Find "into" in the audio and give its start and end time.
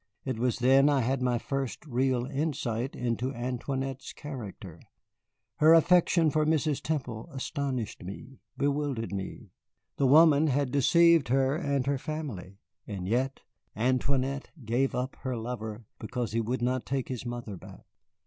2.95-3.31